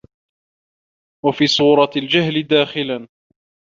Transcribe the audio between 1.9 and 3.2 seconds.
الْجَهْلِ دَاخِلًا